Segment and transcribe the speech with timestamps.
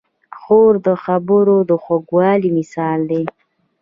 [0.39, 3.21] خور د خبرو د خوږوالي مثال ده.